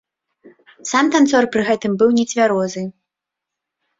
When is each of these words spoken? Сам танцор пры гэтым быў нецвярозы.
Сам 0.91 1.09
танцор 1.15 1.43
пры 1.55 1.61
гэтым 1.69 1.91
быў 2.01 2.09
нецвярозы. 2.19 2.83